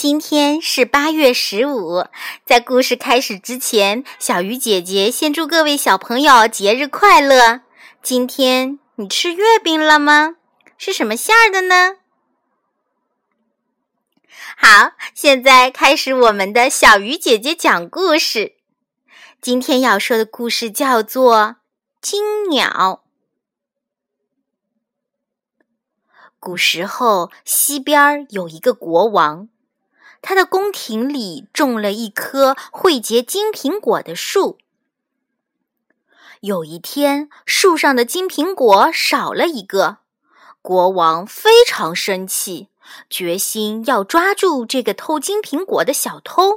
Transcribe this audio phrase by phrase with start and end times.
[0.00, 2.06] 今天是八月十五，
[2.46, 7.60] 在故事开始之前，小鱼姐姐先祝各位小朋友节日快乐。
[8.02, 10.36] 今天你吃月饼了吗？
[10.78, 11.96] 是什么馅儿的呢？
[14.56, 18.54] 好，现在开始我们的小鱼姐姐讲故事。
[19.42, 21.36] 今天要说的故事叫做
[22.00, 23.02] 《金鸟》。
[26.38, 29.50] 古时候，西边有一个国王。
[30.22, 34.58] 他的宫廷里种了一棵会结金苹果的树。
[36.40, 39.98] 有一天，树上的金苹果少了一个，
[40.62, 42.68] 国王非常生气，
[43.10, 46.56] 决心要抓住这个偷金苹果的小偷。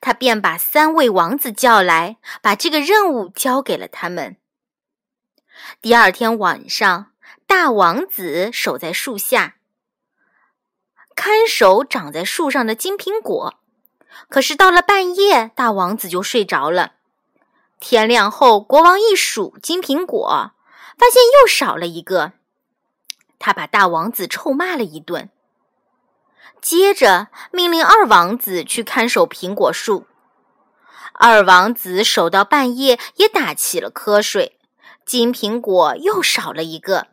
[0.00, 4.36] 他便把三位王子叫来，把这个任务交给了他们。
[5.80, 7.12] 第二天晚上，
[7.46, 9.56] 大王子守在树下。
[11.24, 13.54] 看守长在树上的金苹果，
[14.28, 16.94] 可是到了半夜，大王子就睡着了。
[17.78, 20.50] 天亮后，国王一数金苹果，
[20.98, 22.32] 发现又少了一个，
[23.38, 25.30] 他把大王子臭骂了一顿。
[26.60, 30.08] 接着命令二王子去看守苹果树。
[31.12, 34.58] 二王子守到半夜，也打起了瞌睡，
[35.06, 37.11] 金苹果又少了一个。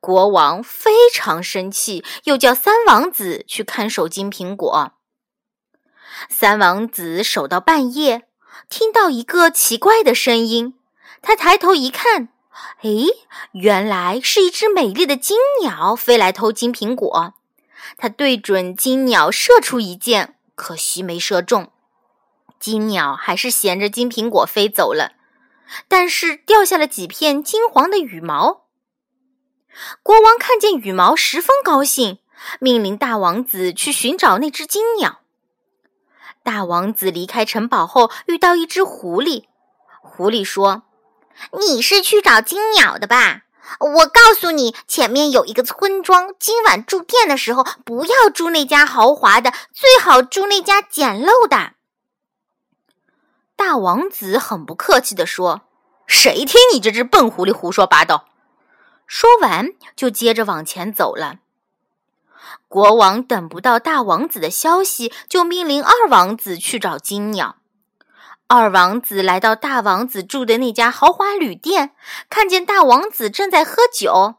[0.00, 4.92] 国王非常生气，又叫三王子去看守金苹果。
[6.28, 8.24] 三王子守到半夜，
[8.68, 10.74] 听到一个奇怪的声音，
[11.22, 12.28] 他抬头一看，
[12.82, 12.90] 哎，
[13.52, 17.34] 原来是一只美丽的金鸟飞来偷金苹果。
[17.96, 21.72] 他对准金鸟射出一箭，可惜没射中，
[22.58, 25.12] 金鸟还是衔着金苹果飞走了，
[25.88, 28.59] 但是掉下了几片金黄的羽毛。
[30.02, 32.18] 国王看见羽毛，十分高兴，
[32.58, 35.20] 命令大王子去寻找那只金鸟。
[36.42, 39.44] 大王子离开城堡后，遇到一只狐狸。
[40.00, 40.84] 狐狸说
[41.58, 43.42] ：“你是去找金鸟的吧？
[43.78, 51.72] 我告诉你，前面有一个村庄，今晚住店的时候，不要住那家豪华的，最好住那家简陋的。”
[53.54, 55.62] 大王子很不客气地说
[56.08, 58.24] ：“谁听你这只笨狐狸胡说八道？”
[59.12, 61.40] 说完，就接着往前走了。
[62.68, 67.56] 国王等不到大王子的消息，就命令二王子去找金鸟。
[68.46, 71.90] 二王子来到大王子住的那家豪华旅店，
[72.30, 74.36] 看见大王子正在喝酒。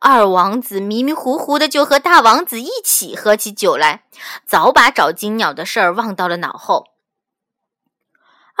[0.00, 4.04] 二王子迷迷糊糊的就和大王子一起喝起酒来，
[4.44, 6.88] 早把找金鸟的事儿忘到了脑后。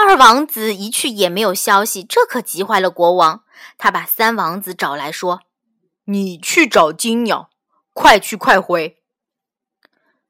[0.00, 3.42] 二王子一去也没有消息，这可急坏了国王。
[3.76, 5.40] 他把三王子找来说
[6.06, 7.50] ：“你去找金鸟，
[7.92, 8.98] 快去快回。”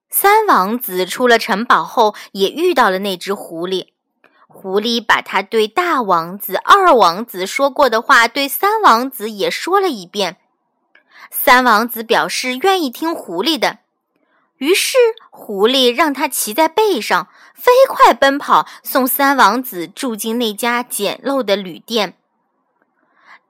[0.08, 3.88] 三王子出了城堡后，也遇到了那只狐狸。
[4.46, 10.38] 狐狸把他对大王子、二王子说过的话，对三王子也说了一遍。
[11.30, 13.80] 三王子表示愿意听狐狸的。
[14.58, 14.98] 于是，
[15.30, 22.16] 狐狸让他骑在背上，飞快奔跑，送三王子住进那家简陋的旅店。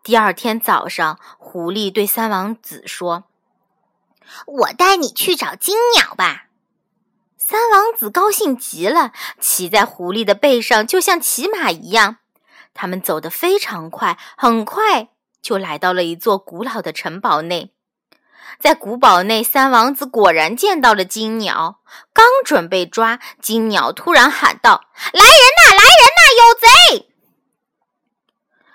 [0.03, 3.25] 第二天早上，狐狸对三王子说
[4.47, 6.45] ：“我带你去找金鸟吧。”
[7.37, 12.19] 三王子高兴极了，骑在狐狸的背上，就像骑马一样。
[12.75, 15.09] 他们走得非常快，很快
[15.41, 17.73] 就来到了一座古老的城堡内。
[18.59, 21.81] 在古堡内，三王子果然见到了金鸟，
[22.13, 25.75] 刚准备抓金鸟，突然喊道：“来人呐！
[25.77, 26.23] 来人呐！
[26.39, 27.09] 有贼！”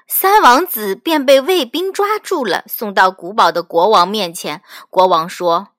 [0.08, 4.62] 三王子便被卫兵抓住了，送到古堡的国王面前。
[4.90, 5.70] 国王说：“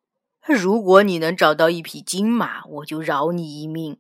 [0.44, 3.98] 如果你能找到一匹金马，我就饶你一命。”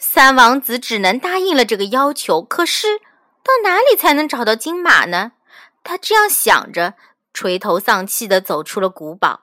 [0.00, 2.42] 三王子只能答应了这个要求。
[2.42, 2.98] 可是，
[3.44, 5.32] 到哪里才能找到金马呢？
[5.84, 6.94] 他这样想着。
[7.38, 9.42] 垂头丧气地走出了古堡，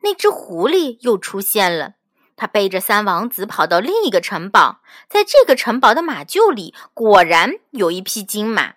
[0.00, 1.92] 那只狐狸又出现了。
[2.36, 4.80] 他背着三王子跑到另一个城堡，
[5.10, 8.76] 在这个城堡的马厩里，果然有一匹金马。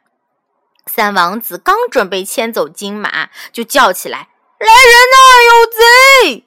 [0.85, 4.27] 三王子刚准备牵走金马，就叫起来
[4.59, 5.17] ：“来人呐，
[5.47, 6.45] 有贼！”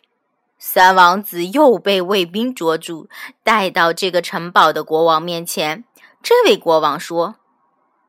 [0.61, 3.08] 三王子又被卫兵捉住，
[3.43, 5.84] 带到这个城堡的国王面前。
[6.23, 7.37] 这位国王说。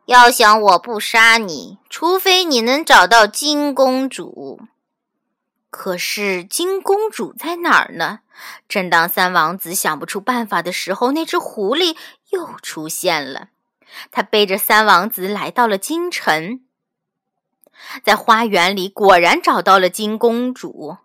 [0.06, 4.59] 要想我不杀你，除非你能找到金公主。
[5.69, 8.19] 可是金公主在哪儿呢？
[8.68, 11.95] 正当三王子想不出办法的时候，那只狐狸
[12.31, 13.50] 又出现了。
[14.09, 16.62] 他背着三王子来到了京城，
[18.03, 20.98] 在花园里果然找到了金公主。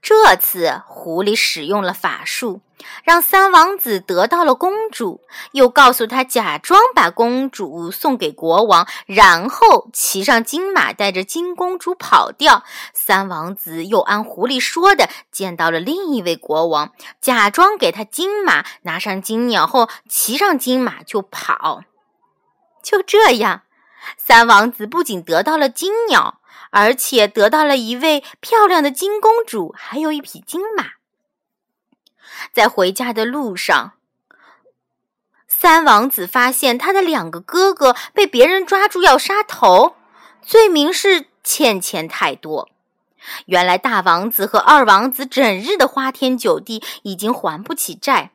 [0.00, 2.60] 这次狐狸使用了法术，
[3.04, 5.20] 让三王子得到了公主，
[5.52, 12.64] 又告诉他假装把公主送给国王，然后骑上金马带着金公主跑掉。
[12.92, 21.84] 三王子又按狐狸说的见到了另一位国王，假装给他金马，拿上金鸟后骑上金马就跑。
[22.82, 23.62] 就这样，
[24.16, 26.40] 三王子不仅得到了金鸟。
[26.70, 30.92] 而且得到了一位漂亮的金公主，还有一匹金马。
[32.52, 33.92] 在回家的路上，
[35.46, 39.96] 三王子发现他的两个哥哥被别人抓住要杀头，
[40.42, 42.70] 罪名是欠钱太多。
[43.46, 48.32] 原来大王子和二王子整日的花天酒地，已经还不起债。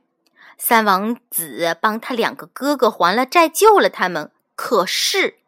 [0.58, 4.32] 三王子帮他两个哥哥还了债，救了他们。
[4.56, 5.40] 可是。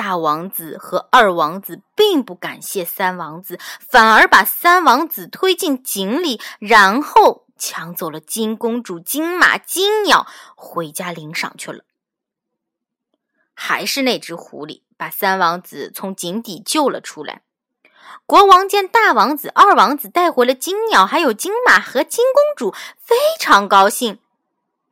[0.00, 10.26] 大王子和二王子并不感谢三王子，反而把三王子推进井里，然后抢走了金公主、金马、金鸟，
[10.56, 11.84] 回家领赏去了。
[13.52, 17.42] 还是那只狐狸把三王子从井底救了出来。
[18.24, 24.18] 国王见大王子、二王子带回了金鸟，还有金马和金公主，非常高兴。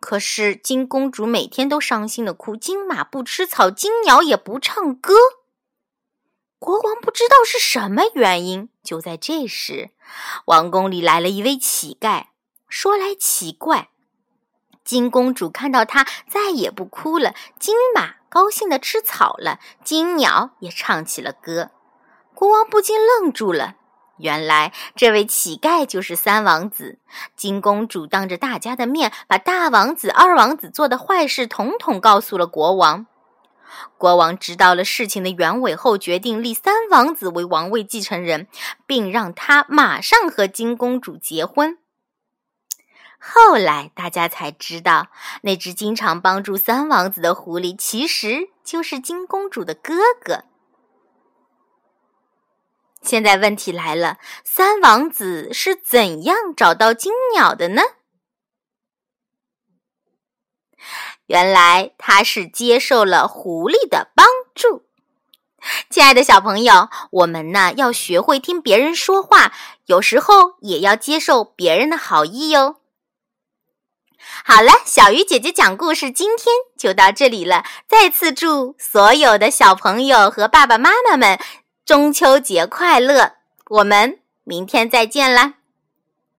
[0.01, 5.15] 可是金公主每天都伤心的哭，金马不吃草，金鸟也不唱歌。
[6.59, 8.69] 国王不知道是什么原因。
[8.83, 9.91] 就在这时，
[10.47, 12.27] 王宫里来了一位乞丐。
[12.69, 13.91] 说来奇怪，
[14.85, 21.71] 金公主看到他再也不哭了，金马高兴的吃草了，金鸟也唱起了歌。
[22.35, 23.77] 国王不禁愣住了。
[24.19, 26.99] 原来这位乞丐就是三王子。
[27.37, 33.07] 金公主当着大家的面，把大王子、二王子做的坏事统统告诉了国王。
[33.97, 38.47] 国王知道了事情的原委后，决定立三王子为王位继承人，
[38.87, 41.79] 并让他马上和金公主结婚。
[43.21, 45.09] 后来大家才知道，
[45.43, 49.95] 那只经常帮助三王子的狐狸，其实就是金公主的哥
[50.25, 50.45] 哥。
[53.09, 57.81] 现在问题来了，三王子是怎样找到金鸟的呢？
[61.25, 64.85] 原来他是接受了狐狸的帮助。
[65.89, 69.55] 亲爱的小朋友，我们呢要学会听别人说话，
[69.87, 72.77] 有时候也要接受别人的好意哟。
[74.45, 77.65] 好了，小鱼姐姐讲故事今天就到这里了。
[77.89, 81.41] 再次祝所有的小朋友和爸爸妈妈们。
[81.89, 83.37] 中秋节快乐！
[83.71, 85.55] 我们明天再见啦。